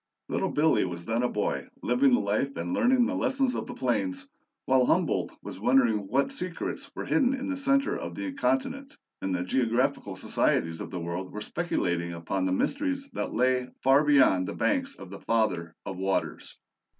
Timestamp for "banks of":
14.55-15.11